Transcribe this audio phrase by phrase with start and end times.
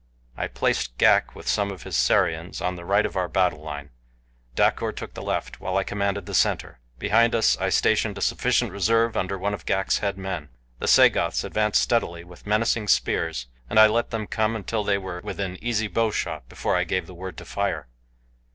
[0.35, 3.91] I placed Ghak with some of his Sarians on the right of our battle line.
[4.55, 6.79] Dacor took the left, while I commanded the center.
[6.97, 10.49] Behind us I stationed a sufficient reserve under one of Ghak's head men.
[10.79, 15.21] The Sagoths advanced steadily with menacing spears, and I let them come until they were
[15.23, 17.87] within easy bowshot before I gave the word to fire.